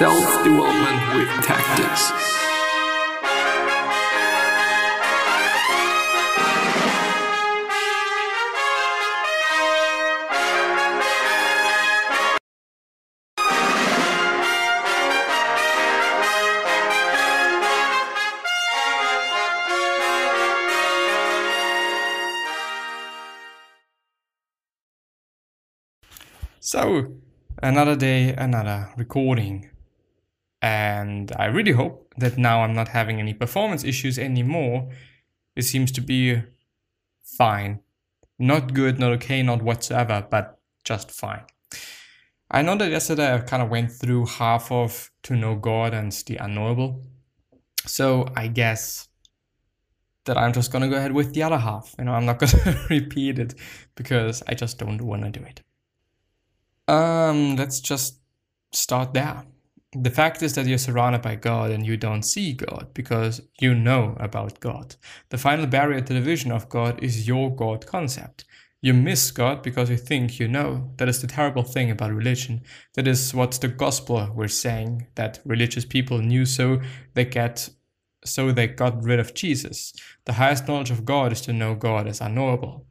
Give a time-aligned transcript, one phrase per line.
[0.00, 2.10] Self development with tactics.
[26.60, 27.12] So,
[27.62, 29.68] another day, another recording.
[30.62, 34.90] And I really hope that now I'm not having any performance issues anymore.
[35.56, 36.42] It seems to be
[37.22, 37.80] fine.
[38.38, 41.44] Not good, not okay, not whatsoever, but just fine.
[42.50, 46.10] I know that yesterday I kind of went through half of To Know God and
[46.12, 47.04] The Unknowable.
[47.86, 49.08] So I guess
[50.24, 51.94] that I'm just gonna go ahead with the other half.
[51.98, 53.54] You know, I'm not gonna repeat it
[53.94, 55.62] because I just don't wanna do it.
[56.88, 58.18] Um, let's just
[58.72, 59.44] start there.
[59.92, 63.74] The fact is that you're surrounded by God and you don't see God because you
[63.74, 64.94] know about God.
[65.30, 68.44] The final barrier to the vision of God is your God concept.
[68.82, 70.92] You miss God because you think you know.
[70.98, 72.62] That is the terrible thing about religion.
[72.94, 76.80] That is what the gospel we're saying that religious people knew so
[77.14, 77.68] they get
[78.24, 79.92] so they got rid of Jesus.
[80.24, 82.86] The highest knowledge of God is to know God as unknowable.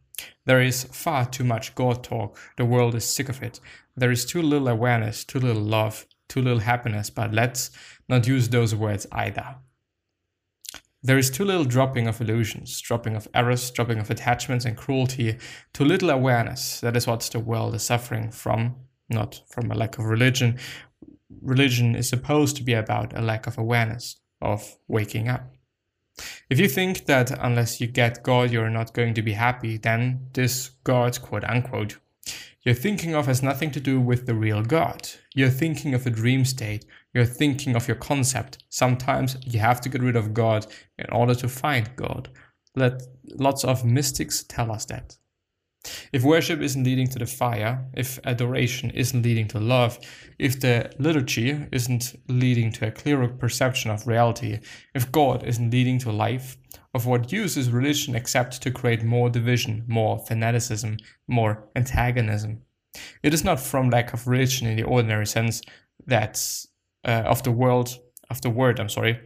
[0.45, 2.38] There is far too much God talk.
[2.58, 3.60] The world is sick of it.
[3.95, 7.72] There is too little awareness, too little love, too little happiness, but let's
[8.08, 9.58] not use those words either.
[11.02, 15.38] There is too little dropping of illusions, dropping of errors, dropping of attachments and cruelty,
[15.74, 16.82] too little awareness.
[16.82, 18.76] That is what the world is suffering from,
[19.10, 20.60] not from a lack of religion.
[21.42, 25.54] Religion is supposed to be about a lack of awareness, of waking up.
[26.50, 30.28] If you think that unless you get God, you're not going to be happy, then
[30.34, 31.98] this God, quote unquote,
[32.70, 35.09] you're thinking of has nothing to do with the real God.
[35.34, 36.86] You're thinking of a dream state.
[37.16, 38.64] You're thinking of your concept.
[38.70, 40.67] Sometimes you have to get rid of God
[41.00, 42.30] in order to find God.
[42.76, 43.02] Let
[43.39, 45.17] lots of mystics tell us that.
[46.14, 49.98] If worship isn't leading to the fire, if adoration isn't leading to love,
[50.38, 54.60] if the liturgy isn't leading to a clearer perception of reality,
[54.94, 56.55] if God isn't leading to life,
[56.94, 62.61] of what use is religion except to create more division, more fanaticism, more antagonism?
[63.23, 65.61] It is not from lack of religion in the ordinary sense
[66.08, 66.44] that
[67.05, 67.98] uh, of the world,
[68.30, 69.20] of the word, I'm sorry,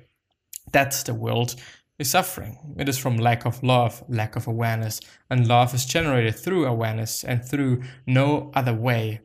[0.71, 1.55] that's the world
[1.99, 2.75] is suffering.
[2.77, 4.99] It is from lack of love, lack of awareness,
[5.29, 9.21] and love is generated through awareness and through no other way.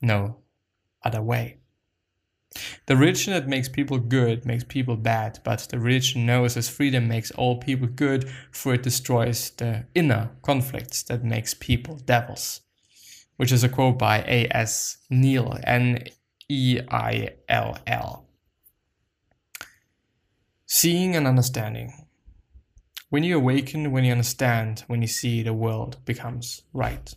[0.00, 0.38] No
[1.04, 1.61] other way.
[2.86, 7.08] The religion that makes people good makes people bad, but the religion knows as freedom
[7.08, 12.60] makes all people good, for it destroys the inner conflicts that makes people devils.
[13.36, 14.98] Which is a quote by A.S.
[15.08, 16.04] Neill, N
[16.48, 18.26] E I L L.
[20.66, 22.06] Seeing and understanding.
[23.08, 27.14] When you awaken, when you understand, when you see, the world becomes right.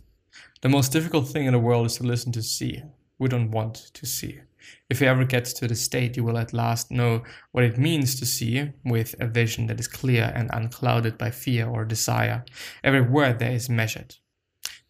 [0.62, 2.82] The most difficult thing in the world is to listen to see.
[3.18, 4.40] We don't want to see.
[4.88, 7.22] If you ever get to the state, you will at last know
[7.52, 11.66] what it means to see with a vision that is clear and unclouded by fear
[11.66, 12.44] or desire.
[12.84, 14.16] Every word there is measured.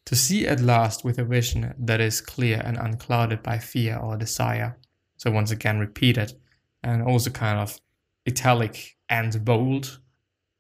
[0.06, 4.16] To see at last with a vision that is clear and unclouded by fear or
[4.16, 4.76] desire.
[5.16, 6.34] So once again repeated
[6.82, 7.81] and also kind of
[8.26, 10.00] italic and bold.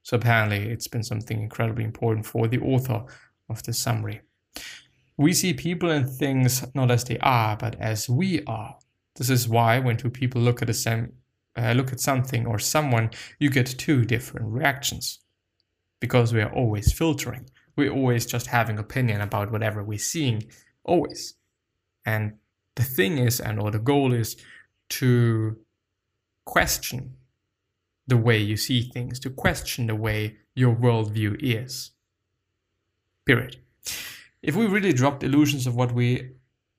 [0.02, 3.04] So apparently it's been something incredibly important for the author
[3.48, 4.22] of the summary.
[5.16, 8.76] We see people and things not as they are, but as we are.
[9.16, 11.12] This is why when two people look at the same
[11.56, 15.20] uh, look at something or someone, you get two different reactions.
[16.00, 17.48] Because we are always filtering.
[17.76, 20.44] We're always just having opinion about whatever we're seeing.
[20.84, 21.34] Always.
[22.04, 22.34] And
[22.74, 24.36] the thing is, and or the goal is
[24.90, 25.56] to
[26.44, 27.16] question
[28.06, 31.92] the way you see things, to question the way your worldview is.
[33.24, 33.56] Period.
[34.42, 36.30] If we really dropped illusions of what we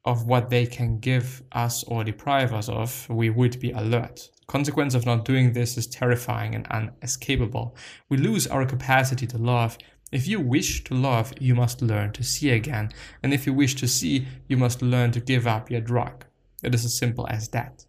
[0.08, 4.30] of what they can give us or deprive us of, we would be alert.
[4.48, 7.76] Consequence of not doing this is terrifying and unescapable.
[8.08, 9.78] We lose our capacity to love.
[10.14, 12.94] If you wish to love, you must learn to see again.
[13.22, 16.24] And if you wish to see, you must learn to give up your drug.
[16.64, 17.86] It is as simple as that.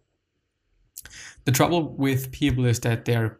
[1.45, 3.39] The trouble with people is that they're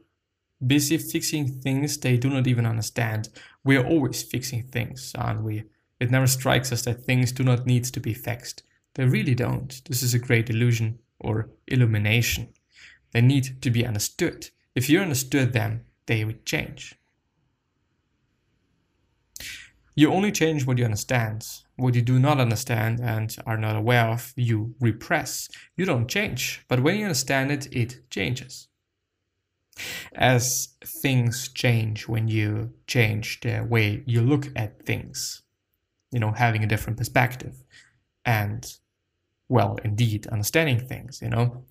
[0.66, 3.28] busy fixing things they do not even understand.
[3.66, 5.66] We are always fixing things, aren't we?
[6.00, 8.64] It never strikes us that things do not need to be fixed.
[9.00, 9.82] They really don't.
[9.88, 12.50] This is a great illusion or illumination.
[13.14, 14.50] They need to be understood.
[14.76, 16.96] If you understood them, they would change.
[19.96, 21.48] You only change what you understand.
[21.78, 25.48] What you do not understand and are not aware of, you repress.
[25.78, 26.66] You don't change.
[26.68, 28.68] But when you understand it, it changes.
[30.14, 35.42] As things change when you change the way you look at things,
[36.12, 37.64] you know, having a different perspective
[38.26, 38.76] and,
[39.50, 41.66] well, indeed, understanding things, you know.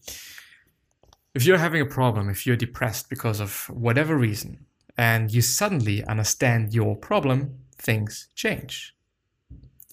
[1.34, 4.66] If you're having a problem, if you're depressed because of whatever reason,
[4.96, 8.94] and you suddenly understand your problem, things change.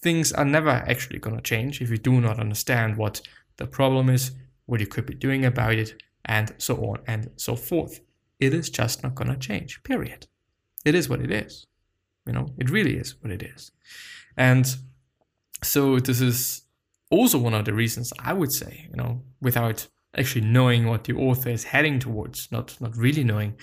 [0.02, 3.22] Things are never actually going to change if you do not understand what
[3.58, 4.32] the problem is,
[4.66, 8.02] what you could be doing about it, and so on and so forth.
[8.40, 10.28] It is just not going to change, period.
[10.84, 11.68] It is what it is.
[12.26, 13.72] You know, it really is what it is.
[14.36, 14.76] And
[15.64, 16.64] so this is
[17.12, 19.88] also one of the reasons I would say, you know, without
[20.18, 23.56] actually knowing what the author is heading towards, not not really knowing,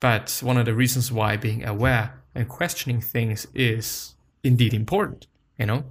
[0.00, 5.26] but one of the reasons why being aware and questioning things is indeed important,
[5.58, 5.84] you know,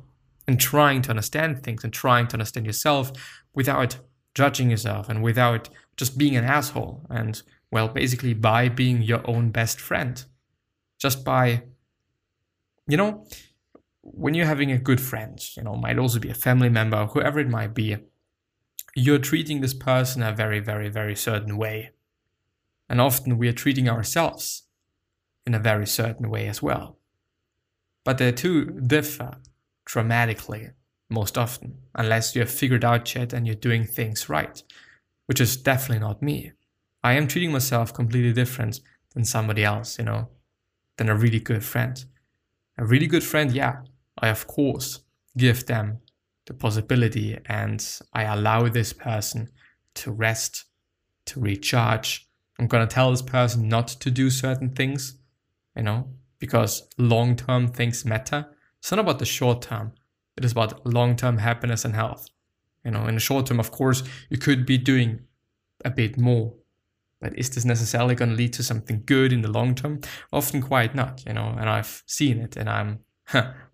[0.48, 3.12] and trying to understand things and trying to understand yourself
[3.54, 3.98] without
[4.34, 9.50] judging yourself and without just being an asshole and well basically by being your own
[9.50, 10.26] best friend.
[11.00, 11.64] Just by
[12.88, 13.26] you know
[14.14, 17.40] when you're having a good friend you know might also be a family member whoever
[17.40, 17.98] it might be
[18.96, 21.92] you're treating this person a very very very certain way
[22.90, 24.64] and often we are treating ourselves
[25.46, 26.98] in a very certain way as well.
[28.04, 29.38] But the two differ
[29.86, 30.72] dramatically
[31.10, 34.62] most often, unless you have figured out yet and you're doing things right,
[35.26, 36.52] which is definitely not me.
[37.04, 38.82] I am treating myself completely different
[39.14, 40.30] than somebody else, you know,
[40.98, 42.04] than a really good friend.
[42.78, 43.78] A really good friend, yeah,
[44.20, 45.00] I of course
[45.38, 46.00] give them
[46.46, 49.50] the possibility and I allow this person
[49.96, 50.66] to rest,
[51.26, 52.28] to recharge.
[52.60, 55.18] I'm gonna tell this person not to do certain things
[55.78, 56.10] you know,
[56.40, 58.48] because long term things matter.
[58.80, 59.94] It's not about the short term,
[60.36, 62.28] it is about long term happiness and health.
[62.84, 65.22] You know, in the short term, of course, you could be doing
[65.86, 66.54] a bit more.
[67.22, 70.02] But is this necessarily going to lead to something good in the long term?
[70.32, 73.00] Often quite not, you know, and I've seen it and I'm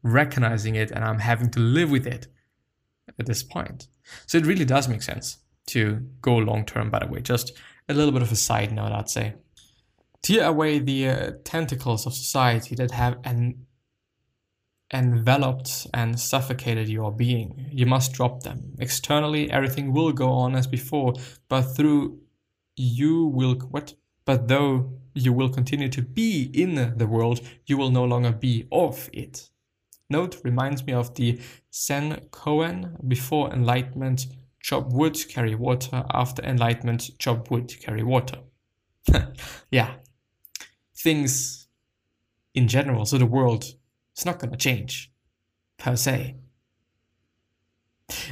[0.03, 2.27] recognizing it and I'm having to live with it
[3.19, 3.88] at this point.
[4.25, 7.21] So it really does make sense to go long term, by the way.
[7.21, 7.53] Just
[7.88, 9.35] a little bit of a side note, I'd say
[10.21, 13.65] tear away the uh, tentacles of society that have en-
[14.94, 17.67] enveloped and suffocated your being.
[17.71, 18.73] You must drop them.
[18.79, 21.13] Externally, everything will go on as before,
[21.50, 22.19] but through
[22.75, 23.94] you will what?
[24.25, 28.68] But though you will continue to be in the world, you will no longer be
[28.71, 29.50] of it.
[30.10, 31.39] Note reminds me of the
[31.74, 34.27] Zen koan before enlightenment,
[34.60, 36.04] chop wood, carry water.
[36.13, 38.39] After enlightenment, chop wood, carry water.
[39.71, 39.95] yeah,
[40.95, 41.68] things
[42.54, 43.65] in general, so the world
[44.15, 45.12] is not going to change
[45.77, 46.36] per se.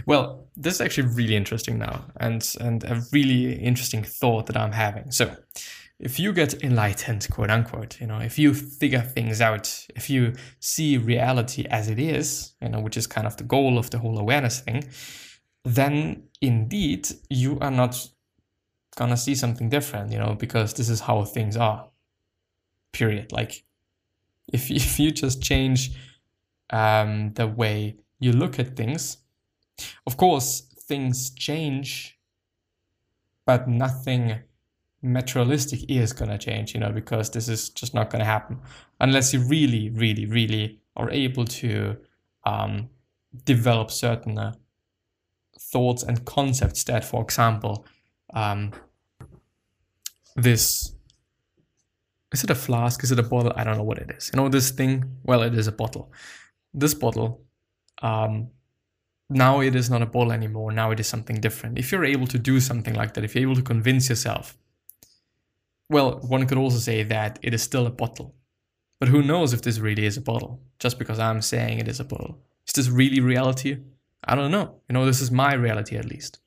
[0.05, 4.73] Well, this is actually really interesting now, and and a really interesting thought that I'm
[4.73, 5.11] having.
[5.11, 5.35] So,
[6.01, 10.33] if you get enlightened, quote unquote, you know, if you figure things out, if you
[10.59, 13.99] see reality as it is, you know, which is kind of the goal of the
[13.99, 14.83] whole awareness thing,
[15.63, 18.07] then indeed you are not
[18.95, 21.87] gonna see something different, you know, because this is how things are
[22.91, 23.31] period.
[23.31, 23.63] Like
[24.51, 25.91] if, if you just change
[26.71, 29.17] um, the way you look at things
[30.05, 32.17] of course things change
[33.45, 34.39] but nothing
[35.01, 38.59] materialistic is going to change you know because this is just not going to happen
[38.99, 41.97] unless you really really really are able to
[42.45, 42.89] um,
[43.45, 44.53] develop certain uh,
[45.59, 47.85] thoughts and concepts that for example
[48.33, 48.71] um,
[50.35, 50.93] this
[52.31, 53.03] is it a flask?
[53.03, 53.51] Is it a bottle?
[53.55, 54.31] I don't know what it is.
[54.33, 56.11] You know, this thing, well, it is a bottle.
[56.73, 57.41] This bottle,
[58.01, 58.49] um,
[59.29, 60.71] now it is not a bottle anymore.
[60.71, 61.77] Now it is something different.
[61.77, 64.57] If you're able to do something like that, if you're able to convince yourself,
[65.91, 68.33] well, one could also say that it is still a bottle.
[68.99, 71.99] But who knows if this really is a bottle, just because I'm saying it is
[71.99, 72.39] a bottle.
[72.67, 73.77] Is this really reality?
[74.23, 74.75] I don't know.
[74.87, 76.37] You know, this is my reality at least.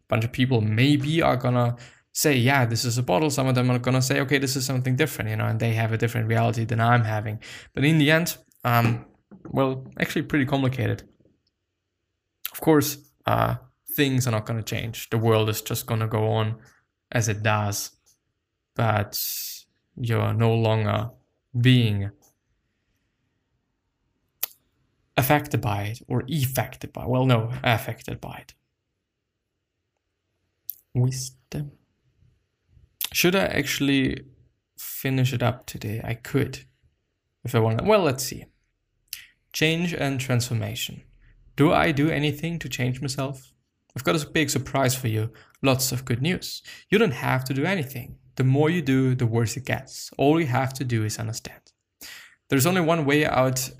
[0.00, 1.76] A bunch of people maybe are gonna
[2.12, 3.30] say, yeah, this is a bottle.
[3.30, 5.72] Some of them are to say, okay, this is something different, you know, and they
[5.72, 7.40] have a different reality than I'm having.
[7.72, 9.06] But in the end, um,
[9.50, 11.02] well, actually pretty complicated.
[12.52, 13.56] Of course, uh,
[13.92, 15.10] things are not to change.
[15.10, 16.56] The world is just to go on
[17.10, 17.90] as it does.
[18.74, 19.20] But
[19.96, 21.10] you're no longer
[21.58, 22.10] being
[25.16, 28.54] affected by it or affected by well no affected by it
[30.92, 31.70] wisdom
[33.14, 34.24] should I actually
[34.76, 36.00] finish it up today?
[36.02, 36.64] I could.
[37.44, 37.84] If I want.
[37.84, 38.46] Well, let's see.
[39.52, 41.04] Change and transformation.
[41.54, 43.52] Do I do anything to change myself?
[43.94, 45.32] I've got a big surprise for you.
[45.62, 46.62] Lots of good news.
[46.90, 48.16] You don't have to do anything.
[48.36, 50.10] The more you do, the worse it gets.
[50.18, 51.72] All you have to do is understand.
[52.48, 53.70] There's only one way out,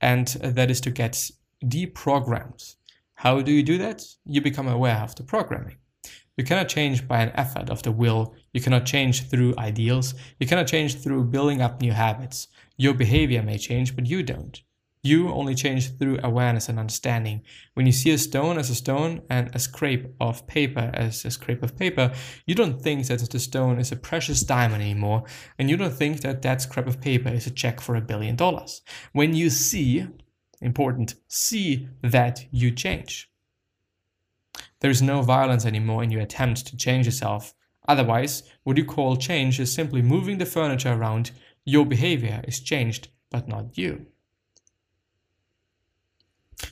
[0.00, 1.30] and that is to get
[1.64, 2.76] deprogrammed.
[3.14, 4.04] How do you do that?
[4.24, 5.76] You become aware of the programming.
[6.36, 8.34] You cannot change by an effort of the will.
[8.52, 10.14] You cannot change through ideals.
[10.38, 12.46] You cannot change through building up new habits.
[12.76, 14.62] Your behavior may change, but you don't.
[15.02, 17.42] You only change through awareness and understanding.
[17.74, 21.30] When you see a stone as a stone and a scrape of paper as a
[21.30, 22.12] scrape of paper,
[22.46, 25.22] you don't think that the stone is a precious diamond anymore,
[25.58, 28.34] and you don't think that that scrap of paper is a check for a billion
[28.34, 28.82] dollars.
[29.12, 30.06] When you see,
[30.60, 33.30] important, see that you change.
[34.80, 37.54] There is no violence anymore in your attempt to change yourself.
[37.86, 41.30] Otherwise, what you call change is simply moving the furniture around.
[41.64, 44.06] Your behavior is changed, but not you.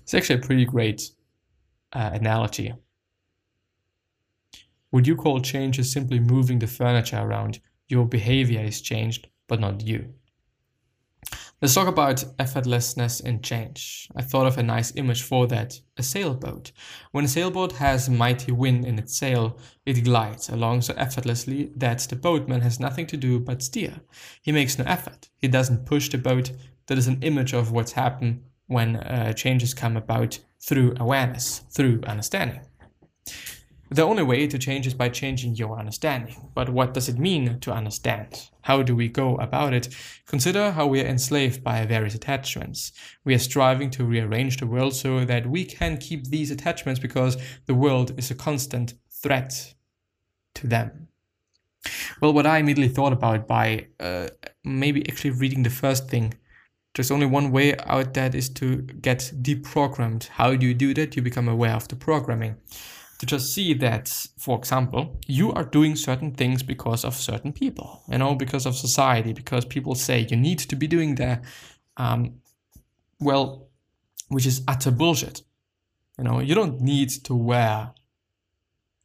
[0.06, 1.10] It's actually a pretty great
[1.92, 2.72] uh, analogy.
[4.90, 7.58] What you call change is simply moving the furniture around.
[7.88, 10.14] Your behavior is changed, but not you.
[11.60, 14.08] Let's talk about effortlessness in change.
[14.14, 16.70] I thought of a nice image for that a sailboat.
[17.10, 21.98] When a sailboat has mighty wind in its sail, it glides along so effortlessly that
[21.98, 24.02] the boatman has nothing to do but steer.
[24.40, 26.52] He makes no effort, he doesn't push the boat.
[26.86, 32.00] That is an image of what's happened when uh, changes come about through awareness, through
[32.06, 32.60] understanding.
[33.88, 36.50] The only way to change is by changing your understanding.
[36.54, 38.50] But what does it mean to understand?
[38.62, 39.94] How do we go about it?
[40.26, 42.90] Consider how we are enslaved by various attachments.
[43.24, 47.36] We are striving to rearrange the world so that we can keep these attachments because
[47.66, 49.74] the world is a constant threat
[50.56, 51.06] to them.
[52.20, 54.28] Well, what I immediately thought about by uh,
[54.64, 56.34] maybe actually reading the first thing,
[56.96, 60.28] there's only one way out that is to get deprogrammed.
[60.28, 61.14] How do you do that?
[61.14, 62.56] You become aware of the programming
[63.18, 68.02] to just see that, for example, you are doing certain things because of certain people,
[68.08, 71.44] you know, because of society, because people say you need to be doing that.
[71.98, 72.40] Um,
[73.20, 73.68] well,
[74.28, 75.42] which is utter bullshit.
[76.18, 77.92] You know, you don't need to wear,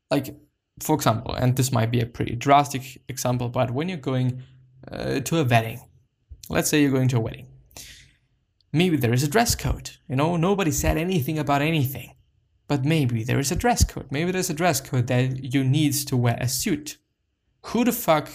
[0.09, 0.33] like,
[0.79, 4.43] for example, and this might be a pretty drastic example, but when you're going
[4.89, 5.81] uh, to a wedding,
[6.49, 7.47] let's say you're going to a wedding,
[8.71, 9.91] maybe there is a dress code.
[10.07, 12.15] You know, nobody said anything about anything
[12.71, 14.07] but maybe there is a dress code.
[14.11, 16.99] Maybe there's a dress code that you need to wear a suit.
[17.63, 18.29] Who the fuck?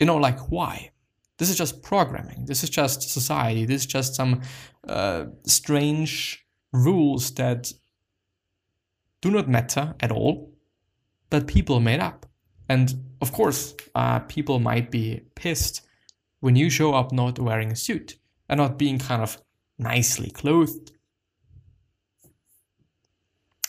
[0.00, 0.92] You know, like why?
[1.36, 2.46] This is just programming.
[2.46, 3.66] This is just society.
[3.66, 4.40] This is just some
[4.88, 7.70] uh, strange rules that
[9.20, 10.50] do not matter at all,
[11.28, 12.24] that people made up.
[12.70, 15.82] And of course, uh, people might be pissed
[16.44, 19.38] when you show up not wearing a suit and not being kind of
[19.78, 20.92] nicely clothed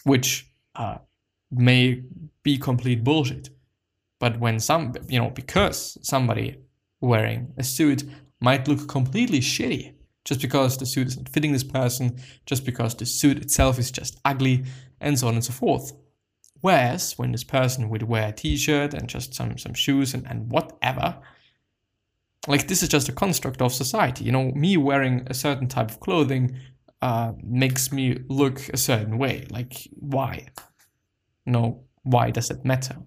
[0.04, 0.98] which uh,
[1.52, 2.04] may
[2.44, 3.50] be complete bullshit.
[4.20, 6.58] But when some, you know, because somebody
[7.02, 8.04] wearing a suit
[8.40, 13.06] might look completely shitty just because the suit isn't fitting this person, just because the
[13.06, 14.66] suit itself is just ugly,
[15.00, 15.94] and so on and so forth.
[16.62, 20.50] Whereas when this person would wear a t-shirt and just some some shoes and, and
[20.50, 21.18] whatever,
[22.48, 24.24] like this is just a construct of society.
[24.24, 26.58] You know, me wearing a certain type of clothing
[27.02, 29.46] uh, makes me look a certain way.
[29.50, 30.48] Like, why?
[31.46, 32.98] No, why does it matter?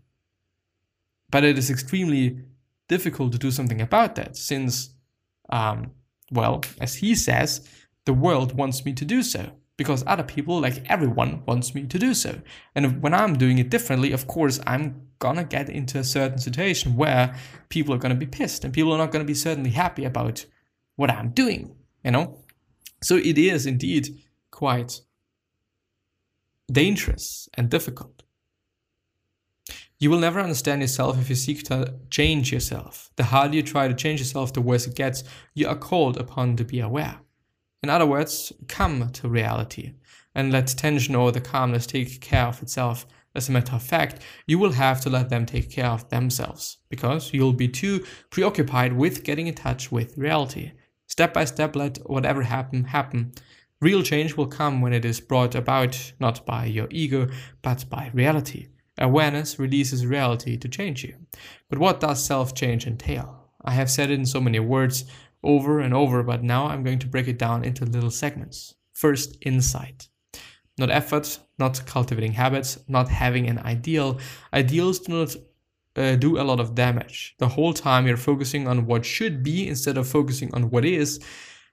[1.30, 2.40] But it is extremely
[2.88, 4.95] difficult to do something about that since,
[5.50, 5.92] um,
[6.30, 7.68] well, as he says,
[8.07, 11.99] the world wants me to do so because other people, like everyone, wants me to
[11.99, 12.43] do so.
[12.75, 16.97] And when I'm doing it differently, of course, I'm gonna get into a certain situation
[16.97, 17.35] where
[17.71, 20.45] people are gonna be pissed and people are not gonna be certainly happy about
[20.97, 22.45] what I'm doing, you know?
[23.03, 24.21] So it is indeed
[24.51, 25.01] quite
[26.71, 28.25] dangerous and difficult.
[30.01, 33.11] You will never understand yourself if you seek to change yourself.
[33.15, 35.23] The harder you try to change yourself, the worse it gets.
[35.55, 37.21] You are called upon to be aware.
[37.83, 39.95] In other words, come to reality
[40.35, 43.07] and let tension or the calmness take care of itself.
[43.35, 46.79] As a matter of fact, you will have to let them take care of themselves
[46.89, 50.73] because you'll be too preoccupied with getting in touch with reality.
[51.07, 53.33] Step by step, let whatever happen, happen.
[53.81, 57.29] Real change will come when it is brought about not by your ego,
[57.63, 58.69] but by reality.
[58.99, 61.15] Awareness releases reality to change you.
[61.71, 63.51] But what does self change entail?
[63.65, 65.05] I have said it in so many words
[65.42, 68.75] over and over, but now I'm going to break it down into little segments.
[68.92, 70.09] First, insight.
[70.78, 74.18] Not effort, not cultivating habits, not having an ideal.
[74.52, 75.37] Ideals do not
[75.97, 77.35] uh, do a lot of damage.
[77.38, 81.21] The whole time you're focusing on what should be instead of focusing on what is,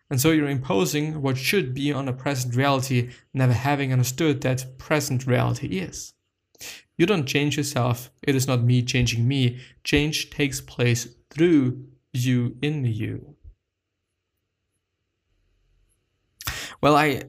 [0.09, 4.77] And so you're imposing what should be on a present reality, never having understood that
[4.77, 6.13] present reality is.
[6.97, 8.11] You don't change yourself.
[8.21, 9.59] It is not me changing me.
[9.83, 13.34] Change takes place through you in you.
[16.85, 17.23] Well, I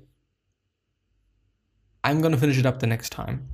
[2.04, 3.48] I'm gonna finish it up the next time.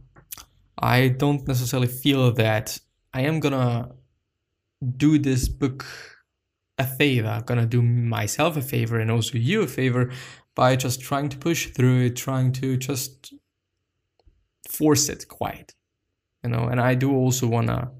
[0.76, 2.80] I don't necessarily feel that
[3.14, 3.92] I am gonna
[4.96, 5.86] do this book
[6.76, 7.28] a favor.
[7.28, 10.10] I'm gonna do myself a favor and also you a favor
[10.56, 13.34] by just trying to push through it, trying to just
[14.68, 15.72] force it quite.
[16.42, 17.92] You know, and I do also wanna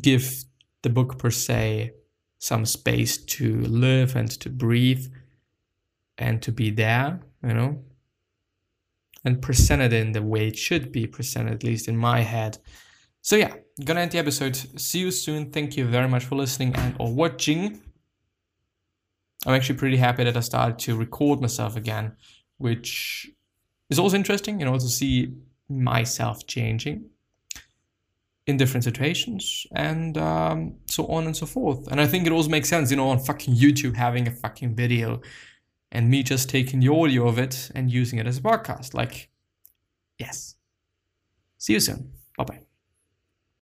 [0.00, 0.44] give
[0.80, 1.92] the book per se
[2.38, 5.06] some space to live and to breathe
[6.18, 7.82] and to be there, you know,
[9.24, 12.58] and present it in the way it should be presented, at least in my head.
[13.22, 13.54] So yeah,
[13.84, 14.54] gonna end the episode.
[14.56, 15.50] See you soon.
[15.50, 17.80] Thank you very much for listening and or watching.
[19.46, 22.16] I'm actually pretty happy that I started to record myself again,
[22.58, 23.30] which
[23.90, 25.34] is also interesting, you know, to see
[25.68, 27.06] myself changing
[28.46, 31.86] in different situations and um, so on and so forth.
[31.90, 34.74] And I think it also makes sense, you know, on fucking YouTube having a fucking
[34.74, 35.20] video
[35.94, 38.92] and me just taking the audio of it and using it as a podcast.
[38.92, 39.30] Like,
[40.18, 40.56] yes.
[41.56, 42.12] See you soon.
[42.36, 42.73] Bye bye.